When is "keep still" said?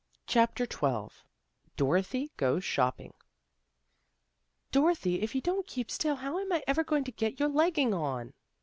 5.67-6.15